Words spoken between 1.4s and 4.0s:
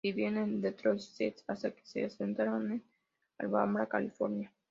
hasta que se asentaron en Alhambra,